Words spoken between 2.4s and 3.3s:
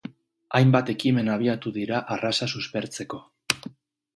suspertzeko.